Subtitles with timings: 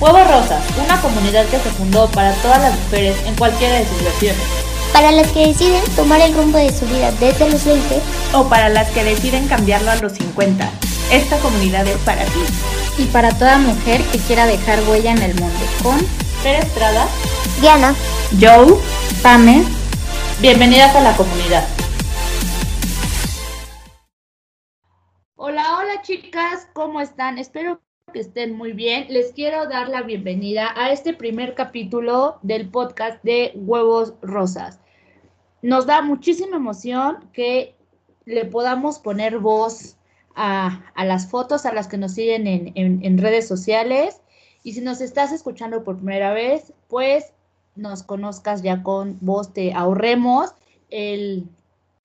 [0.00, 4.02] Huevos Rosas, una comunidad que se fundó para todas las mujeres en cualquiera de sus
[4.02, 4.42] versiones.
[4.94, 8.00] Para las que deciden tomar el rumbo de su vida desde los 20
[8.32, 10.70] o para las que deciden cambiarlo a los 50.
[11.12, 12.40] Esta comunidad es para ti.
[12.96, 15.60] Y para toda mujer que quiera dejar huella en el mundo.
[15.82, 15.98] Con
[16.42, 17.06] Fer Estrada,
[17.60, 17.94] Diana,
[18.40, 18.74] Joe,
[19.22, 19.64] Pame.
[20.40, 21.68] Bienvenidas a la comunidad.
[25.36, 27.36] Hola, hola chicas, ¿cómo están?
[27.36, 27.82] Espero
[28.12, 29.06] que estén muy bien.
[29.08, 34.80] Les quiero dar la bienvenida a este primer capítulo del podcast de Huevos Rosas.
[35.62, 37.76] Nos da muchísima emoción que
[38.24, 39.96] le podamos poner voz
[40.34, 44.20] a, las fotos a las que nos siguen en, en redes sociales.
[44.62, 47.32] Y si nos estás escuchando por primera vez, pues
[47.76, 50.54] nos conozcas ya con voz, te ahorremos
[50.90, 51.48] el,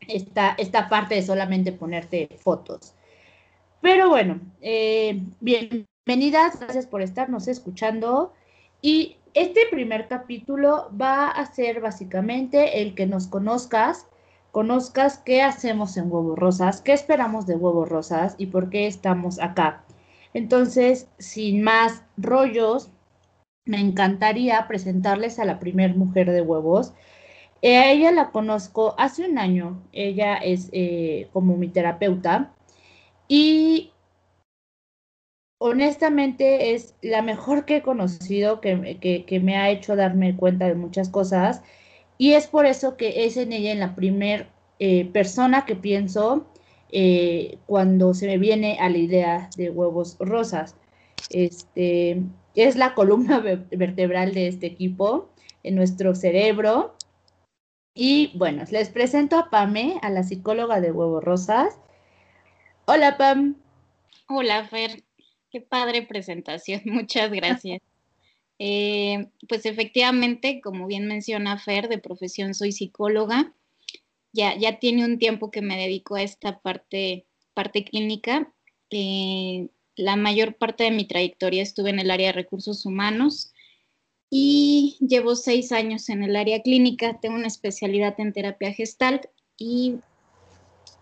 [0.07, 2.93] esta, esta parte de solamente ponerte fotos.
[3.81, 5.21] Pero bueno, eh,
[6.05, 8.31] bienvenidas, gracias por estarnos escuchando.
[8.79, 14.05] Y este primer capítulo va a ser básicamente el que nos conozcas,
[14.51, 19.39] conozcas qué hacemos en Huevos Rosas, qué esperamos de Huevos Rosas y por qué estamos
[19.39, 19.83] acá.
[20.35, 22.91] Entonces, sin más rollos,
[23.65, 26.93] me encantaría presentarles a la primer mujer de huevos.
[27.63, 29.81] Eh, a ella la conozco hace un año.
[29.91, 32.53] Ella es eh, como mi terapeuta
[33.27, 33.91] y
[35.65, 41.09] honestamente es la mejor que he conocido, que, me ha hecho darme cuenta de muchas
[41.09, 41.63] cosas.
[42.19, 46.45] Y es por eso que es en ella en la primer eh, persona que pienso
[46.91, 50.75] eh, cuando se me viene a la idea de huevos rosas.
[51.31, 52.21] Este,
[52.53, 53.39] es la columna
[53.71, 55.29] vertebral de este equipo
[55.63, 56.95] en nuestro cerebro.
[57.95, 61.79] Y bueno, les presento a Pame, a la psicóloga de huevos rosas.
[62.85, 63.55] Hola, Pam.
[64.27, 65.03] Hola, Fer.
[65.55, 66.81] Qué padre presentación.
[66.85, 67.81] Muchas gracias.
[68.59, 73.53] Eh, pues efectivamente, como bien menciona Fer, de profesión soy psicóloga.
[74.33, 78.51] Ya, ya tiene un tiempo que me dedico a esta parte, parte clínica.
[78.89, 83.53] Eh, la mayor parte de mi trayectoria estuve en el área de recursos humanos
[84.29, 87.17] y llevo seis años en el área clínica.
[87.21, 89.99] Tengo una especialidad en terapia gestal y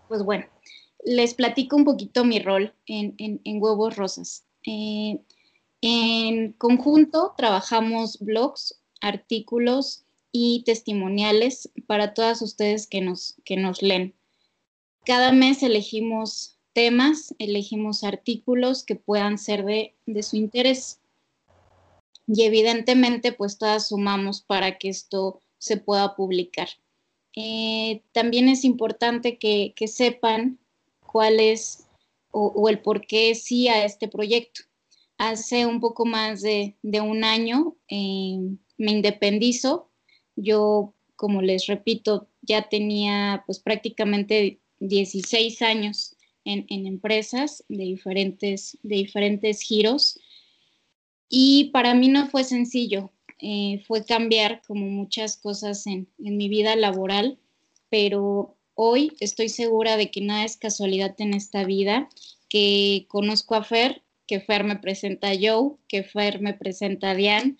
[0.06, 0.46] pues bueno,
[1.04, 4.44] les platico un poquito mi rol en, Huevos Rosas.
[4.66, 5.20] Eh,
[5.82, 14.14] en conjunto trabajamos blogs, artículos y testimoniales para todas ustedes que nos, que nos leen.
[15.04, 21.00] Cada mes elegimos temas, elegimos artículos que puedan ser de, su interés.
[22.26, 26.68] Y evidentemente, pues todas sumamos para que esto se pueda publicar.
[27.36, 30.58] Eh, también es importante que, que sepan
[31.14, 31.86] cuál es
[32.32, 34.62] o, el por qué sí a este proyecto.
[35.16, 38.36] Hace un poco más de, un año eh,
[38.76, 39.92] me independizo.
[40.34, 48.96] Yo, como les repito, ya tenía pues prácticamente 16 años en, empresas de diferentes, de
[48.96, 50.18] diferentes giros.
[51.28, 56.48] Y para mí no fue sencillo, eh, fue cambiar como muchas cosas en, en mi
[56.48, 57.38] vida laboral,
[57.88, 62.08] pero hoy estoy segura de que nada es casualidad en esta vida,
[62.48, 67.14] que conozco a Fer, que Fer me presenta a Joe, que Fer me presenta a
[67.14, 67.56] Diane.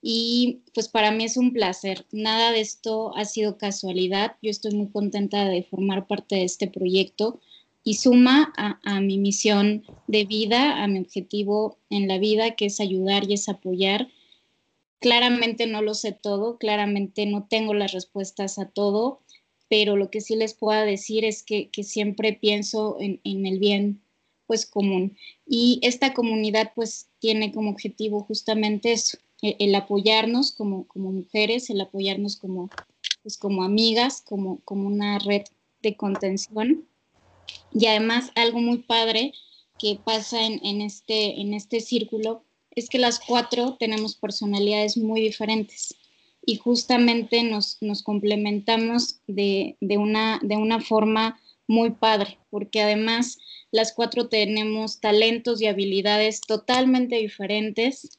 [0.00, 2.06] Y pues para mí es un placer.
[2.12, 4.36] Nada de esto ha sido casualidad.
[4.42, 7.40] Yo estoy muy contenta de formar parte de este proyecto
[7.82, 12.66] y suma a, a, mi misión de vida, a mi objetivo en la vida, que
[12.66, 14.08] es ayudar y es apoyar.
[15.00, 19.20] Claramente no lo sé todo, claramente no tengo las respuestas a todo,
[19.68, 24.00] pero lo que sí les puedo decir es que, siempre pienso en, el bien
[24.46, 25.16] pues común.
[25.46, 31.68] Y esta comunidad pues tiene como objetivo justamente eso, e, el, apoyarnos como, como, mujeres,
[31.68, 32.70] el apoyarnos como,
[33.22, 35.42] pues, como amigas, como, como una red
[35.82, 36.86] de contención.
[37.72, 39.32] Y además algo muy padre
[39.78, 42.42] que pasa en, en, este, en este círculo
[42.74, 45.94] es que las cuatro tenemos personalidades muy diferentes
[46.48, 53.36] y justamente nos, nos complementamos de, una, de una forma muy padre, porque además
[53.70, 58.18] las cuatro tenemos talentos y habilidades totalmente diferentes.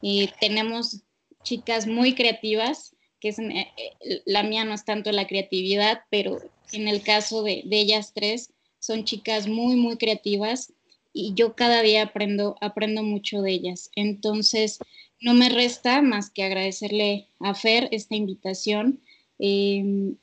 [0.00, 1.02] y tenemos
[1.42, 6.38] chicas muy creativas, que es, eh, eh, la mía no es tanto la creatividad, pero
[6.72, 10.72] en el caso de, de, ellas tres, son chicas muy, muy creativas
[11.12, 13.90] y yo cada día aprendo, aprendo mucho de ellas.
[13.94, 14.78] Entonces,
[15.20, 19.00] no me resta más que agradecerle a Fer esta invitación
[19.38, 20.16] em,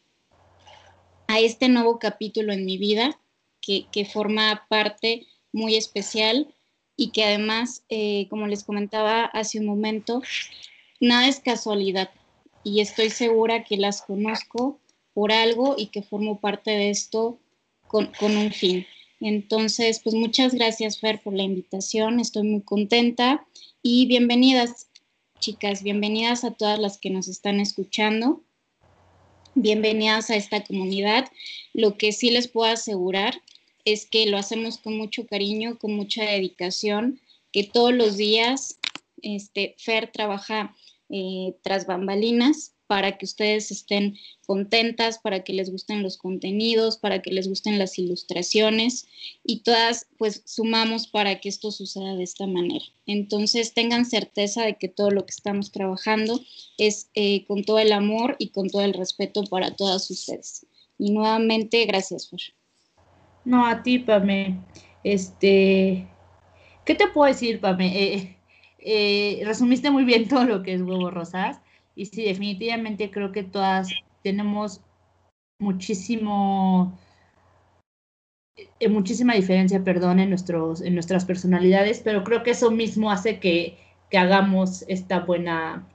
[1.27, 3.19] a este nuevo capítulo en mi vida
[3.61, 6.53] que, forma parte muy especial
[6.95, 10.21] y que además, eh, como les comentaba hace un momento,
[10.99, 12.11] nada es casualidad
[12.63, 14.79] y estoy segura que las conozco
[15.13, 17.39] por algo y que formo parte de esto
[17.87, 18.85] con, con un fin.
[19.19, 22.19] Entonces, pues muchas gracias, Fer, por la invitación.
[22.19, 23.45] Estoy muy contenta
[23.81, 24.84] y bienvenidas,
[25.39, 28.41] chicas, bienvenidas a todas las que nos están escuchando.
[29.53, 31.29] Bienvenidas a esta comunidad.
[31.73, 33.41] Lo que sí les puedo asegurar
[33.85, 37.21] es que lo hacemos con mucho cariño, con mucha dedicación,
[37.51, 38.79] que todos los días
[39.21, 40.75] este, Fer trabaja
[41.09, 47.21] eh, tras bambalinas para que ustedes estén contentas, para que les gusten los contenidos, para
[47.21, 49.07] que les gusten las ilustraciones
[49.43, 52.85] y todas pues sumamos para que esto suceda de esta manera.
[53.05, 56.39] Entonces tengan certeza de que todo lo que estamos trabajando
[56.77, 60.65] es eh, con todo el amor y con todo el respeto para todas ustedes.
[60.97, 62.39] Y nuevamente, gracias, Fer.
[63.43, 64.59] No, a ti, Pame.
[65.03, 66.07] Este,
[66.85, 68.03] ¿qué te puedo decir, Pame?
[68.03, 68.37] Eh,
[68.79, 71.59] eh, resumiste muy bien todo lo que es Huevo Rosas.
[71.95, 73.89] Y sí, definitivamente creo que todas
[74.21, 74.81] tenemos
[75.59, 76.97] muchísimo,
[78.79, 83.39] eh, muchísima diferencia, perdón, en, nuestros, en nuestras personalidades, pero creo que eso mismo hace
[83.39, 83.77] que,
[84.09, 85.87] que hagamos esta buena,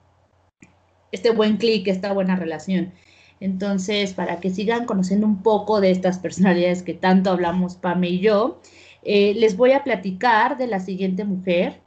[1.13, 2.93] este buen clic, esta buena relación.
[3.41, 8.21] Entonces, para que sigan conociendo un poco de estas personalidades que tanto hablamos Pame y
[8.21, 8.61] yo,
[9.03, 11.81] eh, les voy a platicar de la siguiente mujer.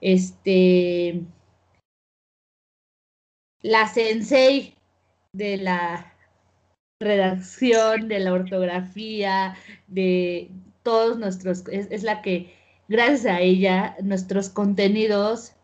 [0.00, 1.22] Este,
[3.66, 4.74] la sensei
[5.32, 6.14] de la
[7.00, 9.56] redacción, de la ortografía,
[9.88, 10.52] de
[10.84, 12.54] todos nuestros, es, la que
[12.88, 15.54] gracias a ella nuestros contenidos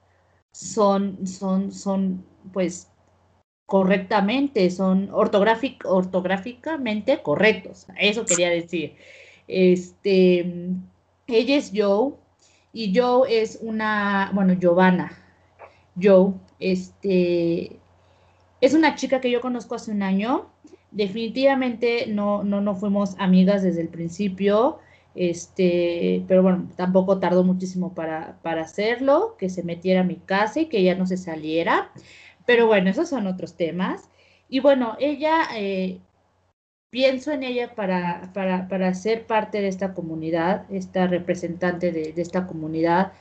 [0.52, 2.88] son, son, son, pues,
[3.66, 7.87] correctamente, son ortográficamente correctos.
[7.99, 8.96] Eso quería decir.
[9.46, 10.40] Este,
[11.28, 12.14] ella es Joe
[12.72, 15.19] y Joe es una, bueno, Giovanna.
[16.00, 17.81] Joe, este,
[18.62, 20.47] es una chica que yo conozco hace un año.
[20.93, 24.79] Definitivamente no, no, no fuimos amigas desde el principio.
[25.17, 30.61] Este, pero bueno, tampoco tardó muchísimo para, para hacerlo, que se metiera a mi casa
[30.61, 31.91] y que ella no se saliera.
[32.47, 34.09] Pero bueno, esos son otros temas.
[34.49, 35.99] Y bueno, ella, eh,
[36.91, 42.47] pienso en ella para, para, para, ser parte de esta comunidad, esta representante de, esta
[42.47, 43.12] comunidad,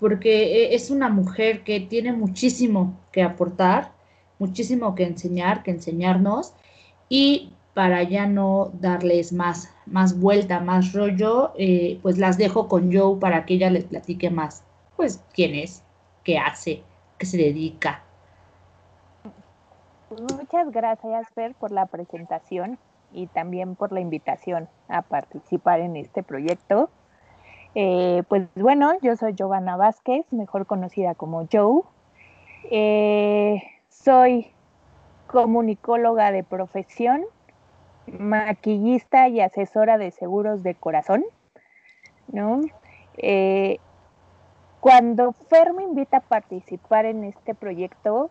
[0.00, 3.95] porque eh, es una mujer que tiene muchísimo que aportar
[4.38, 6.54] muchísimo que enseñar, que enseñarnos
[7.08, 12.90] y para ya no darles más, más vuelta, más rollo, eh, pues las dejo con
[12.92, 14.64] Joe para que ella les platique más,
[14.96, 15.82] pues quién es,
[16.24, 16.82] qué hace,
[17.18, 18.02] qué se dedica.
[20.10, 22.78] Muchas gracias, Fer, por la presentación
[23.12, 26.88] y también por la invitación a participar en este proyecto.
[27.74, 31.82] Eh, pues bueno, yo soy Giovanna Vázquez, mejor conocida como Joe.
[32.70, 33.62] Eh,
[34.02, 34.52] soy
[35.26, 37.24] comunicóloga de profesión,
[38.06, 41.24] maquillista y asesora de seguros de corazón,
[42.28, 42.60] ¿no?
[43.18, 43.78] Eh,
[44.80, 48.30] cuando Fer me invita a participar en este proyecto,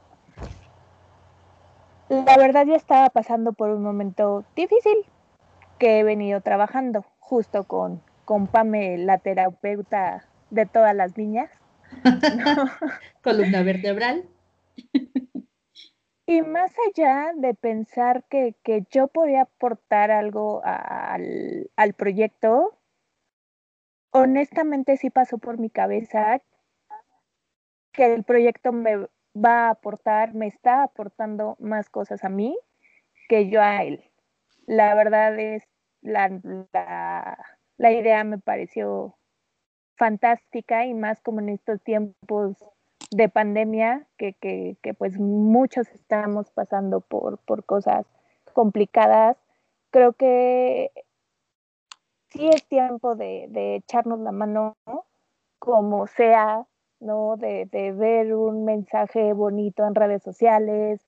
[2.07, 4.95] la verdad yo estaba pasando por un momento difícil
[5.79, 11.49] que he venido trabajando justo con, con Pame, la terapeuta de todas las niñas.
[13.21, 14.23] Columna vertebral.
[16.27, 18.55] Y más allá de pensar que,
[18.89, 22.79] yo podía aportar algo al, al, proyecto,
[24.11, 26.41] honestamente sí pasó por mi cabeza
[27.91, 32.57] que el proyecto me va a aportar, me está aportando más cosas a mí
[33.29, 34.09] que yo a él.
[34.65, 35.63] La verdad es,
[36.01, 36.29] la,
[36.73, 37.37] la,
[37.77, 39.15] la idea me pareció
[39.95, 42.57] fantástica y más como en estos tiempos
[43.11, 48.05] de pandemia, que, que, que, pues muchos estamos pasando por, por cosas
[48.53, 49.37] complicadas,
[49.91, 50.91] creo que
[52.29, 54.75] sí es tiempo de, de echarnos la mano,
[55.59, 56.65] como sea,
[56.99, 57.37] ¿no?
[57.37, 61.05] De, de, ver un mensaje bonito en redes sociales,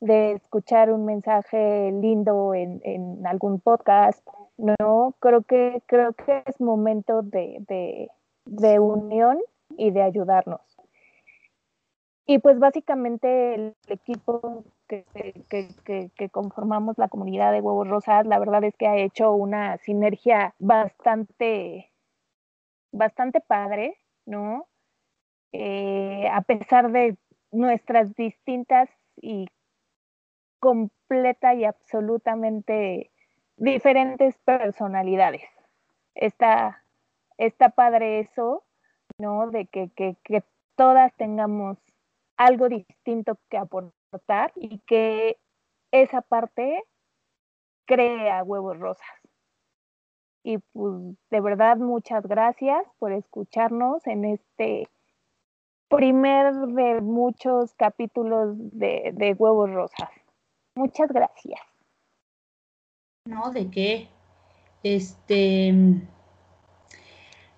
[0.00, 4.26] de escuchar un mensaje lindo en, en algún podcast,
[4.56, 5.14] ¿no?
[5.20, 8.10] Creo que, creo que es momento de, de,
[8.46, 9.38] de unión
[9.76, 10.60] y de ayudarnos.
[12.26, 18.76] Y pues básicamente el equipo que, conformamos la comunidad de Huevos Rosas, la verdad es
[18.76, 21.90] que ha hecho una sinergia bastante,
[22.92, 23.96] bastante padre,
[24.26, 24.66] ¿no?
[25.52, 27.16] Eh, a pesar de
[27.50, 29.48] nuestras distintas y
[30.60, 33.10] completa y absolutamente
[33.56, 35.42] diferentes personalidades.
[36.14, 36.84] Está,
[37.38, 38.62] está padre eso,
[39.18, 39.50] ¿no?
[39.50, 40.44] De que, que, que
[40.76, 41.78] todas tengamos
[42.40, 45.36] algo distinto que aportar y que
[45.92, 46.82] esa parte
[47.86, 49.06] crea huevos rosas.
[50.42, 54.88] Y pues de verdad muchas gracias por escucharnos en este
[55.90, 60.08] primer de muchos capítulos de, de huevos rosas.
[60.74, 61.60] Muchas gracias.
[63.26, 64.08] No, ¿de qué?
[64.82, 65.74] Este,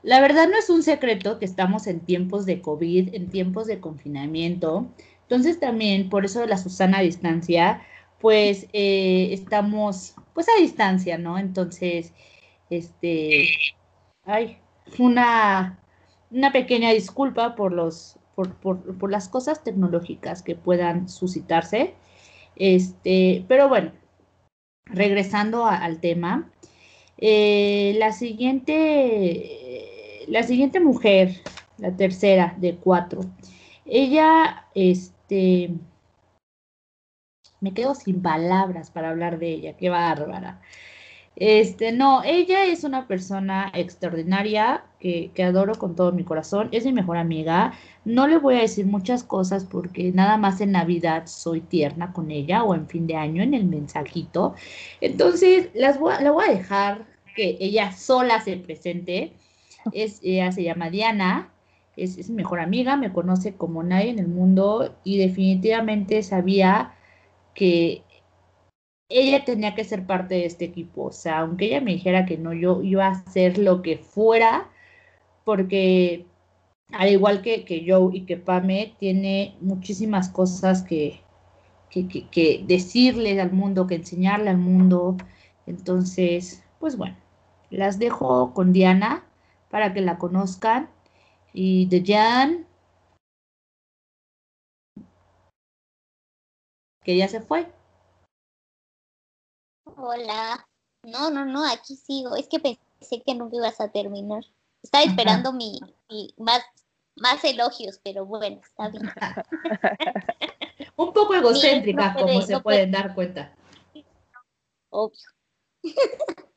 [0.02, 3.80] la verdad no es un secreto que estamos en tiempos de COVID, en tiempos de
[3.80, 4.88] confinamiento.
[5.22, 7.82] Entonces también, por eso de la Susana a distancia,
[8.20, 11.38] pues eh, estamos pues a distancia, ¿no?
[11.38, 12.12] Entonces,
[12.70, 13.48] este,
[14.24, 14.58] hay
[14.98, 15.78] una,
[16.30, 21.94] una pequeña disculpa por los, por, por, por las cosas tecnológicas que puedan suscitarse.
[22.56, 23.92] Este, pero bueno,
[24.86, 26.50] regresando al tema,
[27.24, 29.46] eh, la siguiente,
[30.26, 31.40] la siguiente mujer,
[31.78, 33.20] la tercera de cuatro,
[33.84, 35.70] ella, este,
[37.60, 40.60] me quedo sin palabras para hablar de ella, qué bárbara.
[41.36, 46.84] Este, no, ella es una persona extraordinaria que, que, adoro con todo mi corazón, es
[46.84, 47.72] mi mejor amiga.
[48.04, 52.32] No le voy a decir muchas cosas porque nada más en Navidad soy tierna con
[52.32, 54.56] ella o en fin de año en el mensajito.
[55.00, 59.32] Entonces, las voy, la voy a dejar que ella sola se presente.
[59.92, 61.52] Es, ella se llama Diana,
[61.96, 66.94] es, es mi mejor amiga, me conoce como nadie en el mundo y definitivamente sabía
[67.54, 68.02] que
[69.08, 71.04] ella tenía que ser parte de este equipo.
[71.04, 74.70] O sea, aunque ella me dijera que no, yo iba a hacer lo que fuera,
[75.44, 76.26] porque
[76.92, 81.20] al igual que, que Joe y que Pame, tiene muchísimas cosas que,
[81.90, 85.16] que, que, que decirle al mundo, que enseñarle al mundo.
[85.66, 87.16] Entonces, pues bueno,
[87.72, 89.24] las dejo con Diana
[89.70, 90.90] para que la conozcan.
[91.54, 92.66] Y de Jan,
[97.04, 97.70] que ya se fue.
[99.96, 100.66] Hola.
[101.04, 102.36] No, no, no, aquí sigo.
[102.36, 104.44] Es que pensé que nunca ibas a terminar.
[104.82, 106.62] Estaba esperando mi, mi, más,
[107.16, 109.04] más elogios, pero bueno, está bien.
[110.96, 113.02] Un poco egocéntrica, no puede, como se no pueden puede.
[113.02, 113.54] dar cuenta.
[114.90, 115.28] Obvio.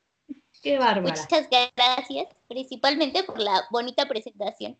[0.66, 1.14] Qué bárbara.
[1.22, 4.76] Muchas gracias, principalmente por la bonita presentación.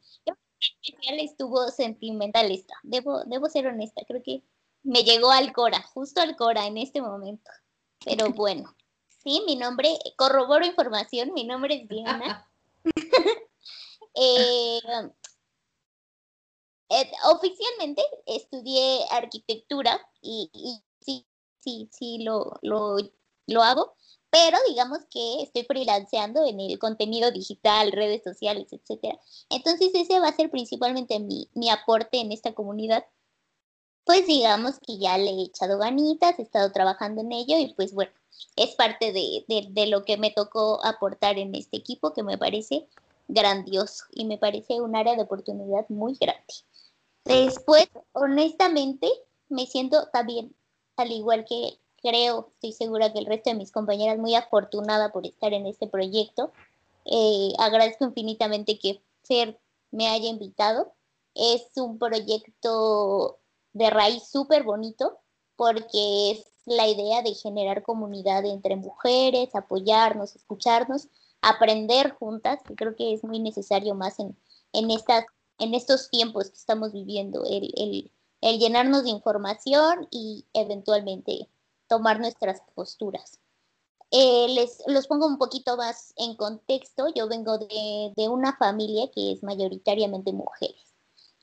[0.58, 2.74] Especial estuvo sentimental esta.
[2.82, 4.42] Debo, debo ser honesta, creo que
[4.82, 7.48] me llegó al Cora, justo al Cora en este momento.
[8.04, 8.74] Pero bueno,
[9.22, 12.50] sí, mi nombre, corroboro información, mi nombre es Diana.
[14.16, 14.80] eh,
[16.88, 21.24] eh, oficialmente estudié arquitectura y, y sí,
[21.60, 22.96] sí, sí, lo, lo,
[23.46, 23.94] lo hago,
[24.36, 29.18] pero digamos que estoy freelanceando en el contenido digital, redes sociales, etcétera.
[29.48, 33.06] Entonces ese va a ser principalmente mi, mi aporte en esta comunidad
[34.04, 37.92] pues digamos que ya le he echado ganitas, he estado trabajando en ello y pues
[37.92, 38.12] bueno,
[38.54, 42.38] es parte de, de, de, lo que me tocó aportar en este equipo que me
[42.38, 42.86] parece
[43.26, 46.54] grandioso y me parece un área de oportunidad muy grande.
[47.24, 49.10] Después, honestamente,
[49.48, 50.54] me siento también,
[50.96, 55.26] al igual que creo, estoy segura que el resto de mis compañeras, muy afortunada por
[55.26, 56.52] estar en este proyecto.
[57.04, 59.58] Eh, agradezco infinitamente que Fer
[59.90, 60.92] me haya invitado.
[61.34, 63.38] Es un proyecto
[63.72, 65.18] de raíz súper bonito
[65.56, 71.08] porque es la idea de generar comunidad entre mujeres, apoyarnos, escucharnos,
[71.42, 74.36] aprender juntas, que creo que es muy necesario más en,
[74.72, 75.24] en, estas,
[75.58, 78.10] en estos tiempos que estamos viviendo, el, el,
[78.40, 81.48] el llenarnos de información y eventualmente
[81.88, 83.40] tomar nuestras posturas.
[84.10, 87.08] Eh, les los pongo un poquito más en contexto.
[87.14, 90.94] Yo vengo de, de una familia que es mayoritariamente mujeres.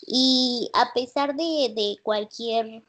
[0.06, 2.84] Y a pesar de, de cualquier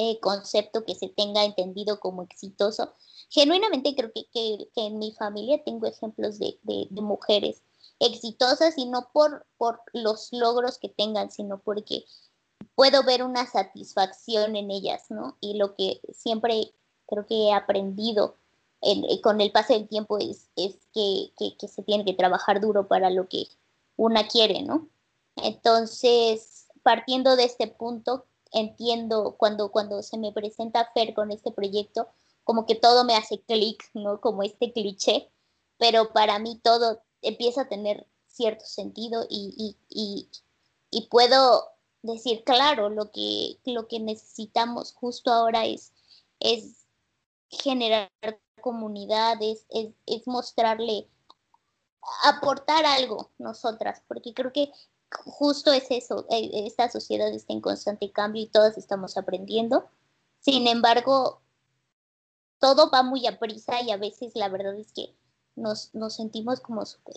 [0.00, 2.94] eh, concepto que se tenga entendido como exitoso,
[3.30, 7.62] genuinamente creo que, que, que en mi familia tengo ejemplos de, de, mujeres
[7.98, 12.04] exitosas y no por, por los logros que tengan, sino porque
[12.74, 15.36] puedo ver una satisfacción en ellas, ¿no?
[15.40, 16.72] Y lo que siempre
[17.06, 18.36] creo que he aprendido
[18.80, 22.60] en, con el paso del tiempo es, es que, que, que se tiene que trabajar
[22.60, 23.48] duro para lo que
[23.96, 24.88] una quiere, ¿no?
[25.36, 32.08] Entonces, partiendo de este punto, entiendo cuando, cuando se me presenta Fer con este proyecto,
[32.44, 34.20] como que todo me hace clic, ¿no?
[34.20, 35.30] Como este cliché,
[35.78, 40.28] pero para mí todo empieza a tener cierto sentido y, y, y,
[40.90, 41.64] y puedo
[42.12, 45.92] decir, claro, lo que, lo que necesitamos justo ahora es,
[46.40, 46.86] es
[47.50, 48.10] generar
[48.60, 51.08] comunidades, es, es mostrarle
[52.24, 54.70] aportar algo nosotras, porque creo que
[55.10, 59.88] justo es eso, eh, esta sociedad está en constante cambio y todas estamos aprendiendo.
[60.40, 61.40] Sin embargo,
[62.58, 65.14] todo va muy a prisa y a veces la verdad es que
[65.56, 67.16] nos, nos sentimos como súper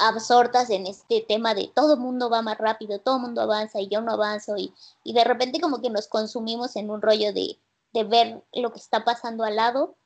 [0.00, 4.00] absortas en este tema de todo mundo va más rápido, todo mundo avanza y yo
[4.00, 4.72] no avanzo y,
[5.04, 7.58] y de repente como que nos consumimos en un rollo de,
[7.92, 9.96] de ver lo que está pasando al lado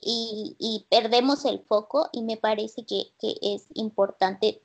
[0.00, 4.62] y, y perdemos el foco y me parece que, que, es importante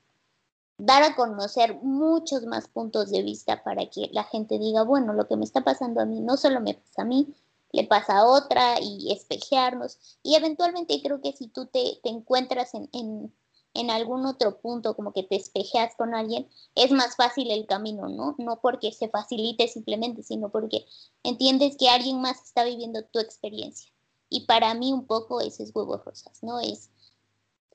[0.78, 5.28] dar a conocer muchos más puntos de vista para que la gente diga, bueno, lo
[5.28, 7.34] que me está pasando a mí no solo me pasa a mí,
[7.72, 10.18] le pasa a otra y espejearnos.
[10.22, 13.34] Y eventualmente creo que si tú te, te encuentras en, en,
[13.74, 18.08] en, algún otro punto, como que te espejeas con alguien, es más fácil el camino,
[18.08, 18.36] ¿no?
[18.38, 20.86] No porque se facilite simplemente, sino porque
[21.24, 23.92] entiendes que alguien más está viviendo tu experiencia.
[24.30, 26.60] Y para mí un poco ese es huevos rosas, ¿no?
[26.60, 26.90] Es,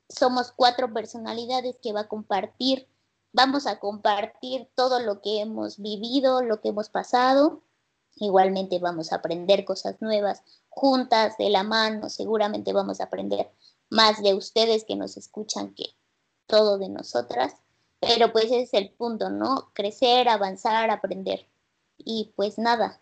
[0.09, 2.87] somos cuatro personalidades que va a compartir,
[3.33, 7.61] vamos a compartir todo lo que hemos vivido, lo que hemos pasado
[8.19, 13.49] Igualmente vamos a aprender cosas nuevas juntas, de la mano, seguramente vamos a aprender
[13.89, 15.85] más de ustedes que nos escuchan que
[16.47, 17.55] todo de nosotras.
[17.99, 19.69] Pero pues ese es el punto, ¿no?
[19.73, 21.45] Crecer, avanzar, aprender.
[21.97, 23.01] Y pues nada,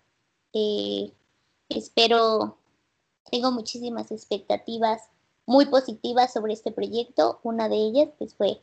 [0.53, 1.13] eh,
[1.70, 2.58] espero,
[3.29, 5.03] tengo muchísimas expectativas
[5.46, 7.39] muy positivas sobre este proyecto.
[7.44, 8.62] Una de ellas pues fue,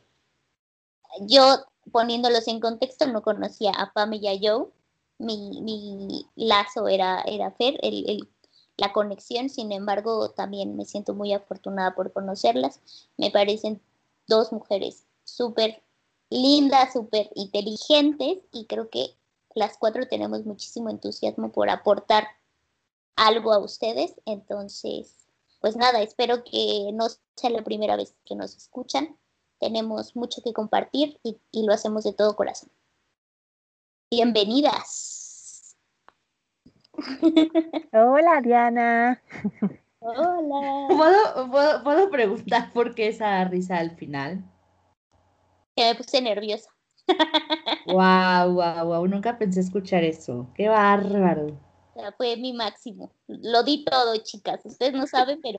[1.21, 4.67] yo poniéndolos en contexto, no conocía a Pam y a Joe
[5.17, 8.29] mi, mi lazo era, era Fer, el, el,
[8.77, 12.81] la conexión, sin embargo, también me siento muy afortunada por conocerlas.
[13.17, 13.81] Me parecen
[14.27, 15.81] dos mujeres súper
[16.29, 19.15] lindas, súper inteligentes y creo que
[19.53, 22.27] las cuatro tenemos muchísimo entusiasmo por aportar
[23.15, 24.15] algo a ustedes.
[24.25, 25.27] Entonces,
[25.61, 29.17] pues nada, espero que no sea la primera vez que nos escuchan.
[29.59, 32.69] Tenemos mucho que compartir y, y lo hacemos de todo corazón.
[34.11, 35.24] Bienvenidas.
[37.93, 39.21] Hola, Diana.
[39.99, 41.79] Hola.
[41.83, 44.43] ¿Puedo, preguntar por qué esa risa al final?
[45.75, 46.69] Que me puse nerviosa.
[47.87, 49.07] Wow, wow, wow.
[49.07, 50.47] Nunca pensé escuchar eso.
[50.55, 51.59] Qué bárbaro.
[52.17, 53.11] Fue mi máximo.
[53.27, 54.59] Lo di todo, chicas.
[54.65, 55.57] Ustedes no saben, pero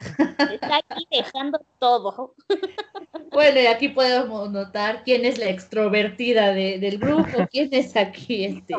[0.53, 2.35] está aquí dejando todo.
[3.33, 8.75] Bueno, y aquí podemos notar quién es la extrovertida del grupo, quién es aquí este.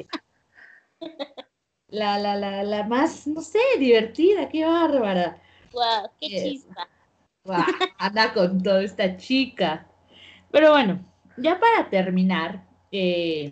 [1.89, 5.37] La, la, la, la más, no sé, divertida, qué bárbara.
[5.71, 6.87] Wow, qué chispa.
[7.45, 7.63] Wow,
[7.97, 9.87] anda con toda esta chica.
[10.51, 10.99] Pero bueno,
[11.37, 13.51] ya para terminar, eh,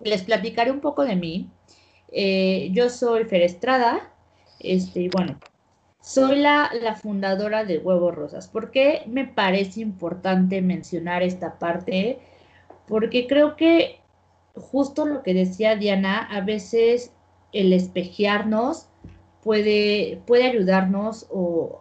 [0.00, 1.50] les platicaré un poco de mí.
[2.12, 4.12] Eh, yo soy Fer Estrada,
[4.60, 5.38] este, y bueno,
[6.00, 8.48] soy la, la, fundadora de Huevos Rosas.
[8.48, 12.20] ¿Por qué me parece importante mencionar esta parte?
[12.86, 14.00] Porque creo que
[14.54, 17.12] justo lo que decía Diana, a veces
[17.52, 18.88] el espejearnos
[19.42, 21.80] puede, puede ayudarnos o,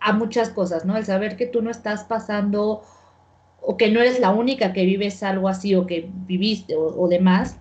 [0.00, 0.96] a muchas cosas, ¿no?
[0.96, 2.82] El saber que tú no estás pasando
[3.62, 7.58] o que no eres la única que vives algo así o que viviste o, demás,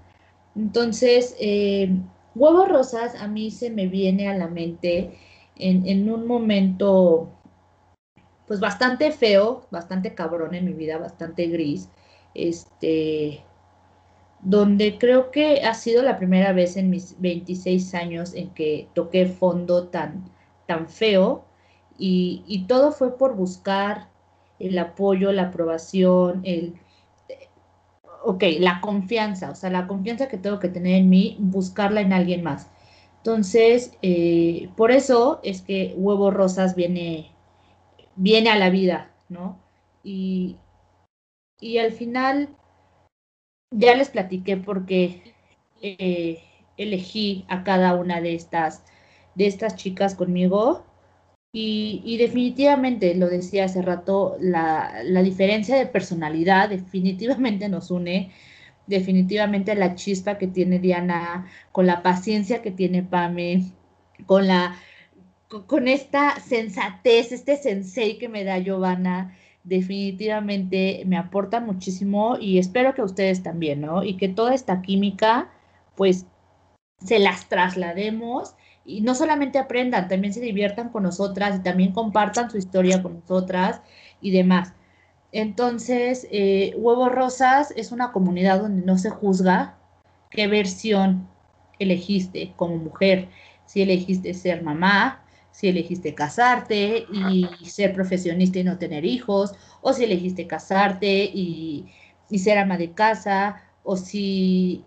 [0.55, 1.89] entonces, eh,
[2.35, 5.17] huevos rosas a mí se me viene a la mente
[5.55, 7.29] en, un momento,
[8.47, 11.89] pues bastante feo, bastante cabrón en mi vida, bastante gris,
[12.33, 13.43] este,
[14.43, 19.25] donde creo que ha sido la primera vez en mis 26 años en que toqué
[19.25, 20.25] fondo tan,
[20.67, 21.45] tan feo
[21.97, 24.09] y, y todo fue por buscar
[24.59, 26.75] el apoyo, la aprobación, el
[28.23, 32.13] ok, la confianza, o sea, la confianza que tengo que tener en mí, buscarla en
[32.13, 32.69] alguien más.
[33.17, 37.31] Entonces, eh, por eso es que Huevo Rosas viene,
[38.15, 39.59] viene a la vida, ¿no?
[40.03, 40.57] Y,
[41.59, 42.49] y al final,
[43.73, 45.21] ya les platiqué porque
[45.81, 46.39] eh,
[46.77, 48.83] elegí a cada una de estas,
[49.35, 50.85] de estas chicas conmigo.
[51.55, 58.31] Y, definitivamente, lo decía hace rato, la, diferencia de personalidad definitivamente nos une,
[58.87, 63.71] definitivamente la chispa que tiene Diana, con la paciencia que tiene Pame,
[64.25, 64.75] con la
[65.67, 72.93] con esta sensatez, este sensei que me da Giovanna, definitivamente me aporta muchísimo y espero
[72.93, 74.03] que ustedes también, ¿no?
[74.03, 75.49] Y que toda esta química,
[75.95, 76.25] pues,
[76.99, 82.49] se las traslademos y no solamente aprendan, también se diviertan con nosotras y también compartan
[82.49, 83.81] su historia con nosotras
[84.21, 84.73] y demás.
[85.31, 89.77] Entonces, eh, Huevos Rosas es una comunidad donde no se juzga
[90.29, 91.27] qué versión
[91.79, 93.29] elegiste como mujer.
[93.65, 95.22] Si elegiste ser mamá,
[95.53, 101.85] si elegiste casarte y ser profesionista y no tener hijos, o si elegiste casarte y,
[102.37, 104.83] ser ama de casa, o si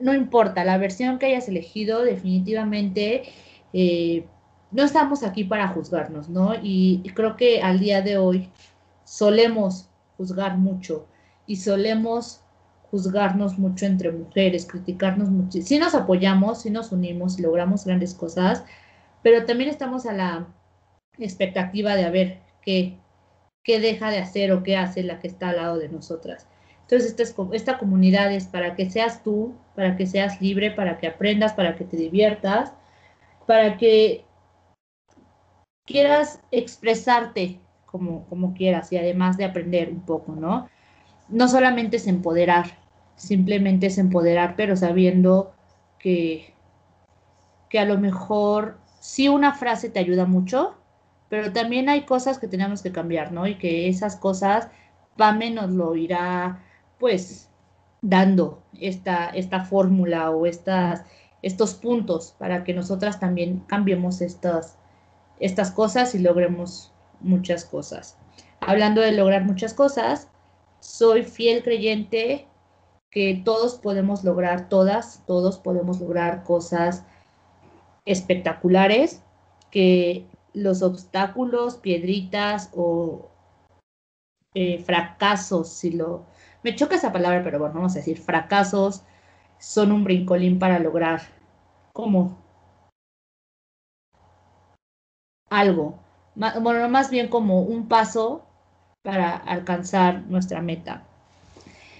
[0.00, 3.24] no importa, la versión que hayas elegido, definitivamente
[3.74, 4.24] eh,
[4.70, 6.54] no estamos aquí para juzgarnos, ¿no?
[6.62, 8.48] Y creo que al día de hoy
[9.04, 11.06] solemos juzgar mucho
[11.46, 12.40] y solemos
[12.90, 15.60] juzgarnos mucho entre mujeres, criticarnos mucho.
[15.60, 18.64] Sí nos apoyamos, sí nos unimos, logramos grandes cosas,
[19.22, 20.46] pero también estamos a la
[21.18, 22.98] expectativa de a ver qué,
[23.62, 26.46] qué deja de hacer o qué hace la que está al lado de nosotras.
[26.82, 31.06] Entonces, esta, esta comunidad es para que seas tú, para que seas libre, para que
[31.06, 32.72] aprendas, para que te diviertas,
[33.46, 34.24] para que
[35.84, 40.68] quieras expresarte como, como quieras y además de aprender un poco, ¿no?
[41.28, 42.78] No solamente es empoderar,
[43.16, 45.52] simplemente es empoderar, pero sabiendo
[45.98, 46.54] que,
[47.68, 50.76] que a lo mejor sí una frase te ayuda mucho,
[51.28, 53.48] pero también hay cosas que tenemos que cambiar, ¿no?
[53.48, 54.68] Y que esas cosas
[55.16, 56.62] Pame nos lo irá,
[56.98, 57.48] pues,
[58.02, 61.04] dando esta, esta fórmula o estas,
[61.42, 64.78] estos puntos para que nosotras también cambiemos estas,
[65.38, 68.16] estas cosas y logremos muchas cosas.
[68.60, 70.28] Hablando de lograr muchas cosas,
[70.80, 72.46] soy fiel creyente
[73.10, 77.04] que todos podemos lograr, todas, todos podemos lograr cosas
[78.04, 79.22] espectaculares,
[79.70, 83.30] que los obstáculos, piedritas o
[84.54, 86.26] eh, fracasos, si lo...
[86.62, 89.02] Me choca esa palabra, pero bueno, vamos a decir, fracasos
[89.58, 91.22] son un brincolín para lograr
[91.92, 92.38] como
[95.50, 95.98] algo,
[96.34, 98.46] bueno, más bien como un paso
[99.02, 101.04] para alcanzar nuestra meta.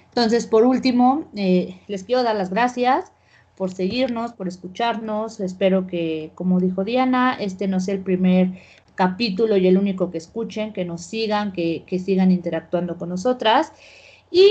[0.08, 3.12] Entonces, por último, eh, les quiero dar las gracias
[3.60, 5.38] por seguirnos, por escucharnos.
[5.38, 8.52] Espero que, como dijo Diana, este no sea el primer
[8.94, 13.74] capítulo y el único que escuchen, que nos sigan, que, que sigan interactuando con nosotras.
[14.30, 14.50] Y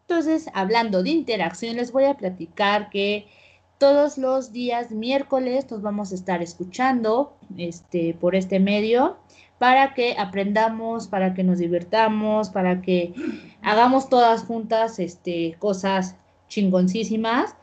[0.00, 3.26] entonces, hablando de interacción, les voy a platicar que
[3.76, 9.18] todos los días miércoles nos vamos a estar escuchando este, por este medio
[9.58, 13.12] para que aprendamos, para que nos divirtamos, para que
[13.60, 16.16] hagamos todas juntas este, cosas
[16.48, 17.54] chingoncísimas.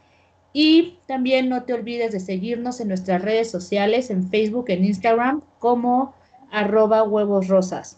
[0.54, 5.42] Y también no te olvides de seguirnos en nuestras redes sociales, en Facebook, en Instagram,
[5.60, 6.14] como
[6.52, 7.98] arroba huevos.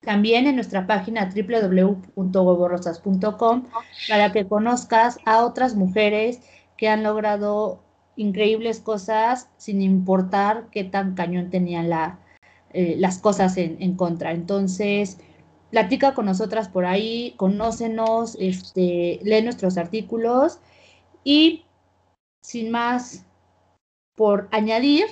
[0.00, 3.64] También en nuestra página www.huevorosas.com
[4.08, 6.40] para que conozcas a otras mujeres
[6.76, 7.80] que han logrado
[8.16, 11.90] increíbles cosas sin importar qué tan cañón tenían
[12.72, 14.32] eh, las cosas en, contra.
[14.32, 15.18] Entonces,
[15.70, 20.60] platica con nosotras por ahí, conócenos, este, lee nuestros artículos
[21.24, 21.65] y
[22.46, 23.26] sin más
[24.14, 25.04] por añadir,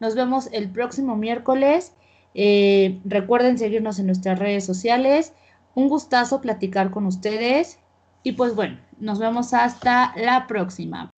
[0.00, 1.92] nos vemos el próximo miércoles.
[2.32, 5.34] Eh, recuerden seguirnos en nuestras redes sociales.
[5.74, 7.78] Un gustazo platicar con ustedes.
[8.22, 11.10] Y pues bueno, nos vemos hasta la próxima.